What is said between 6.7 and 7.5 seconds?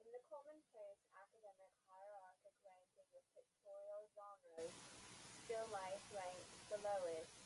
the lowest.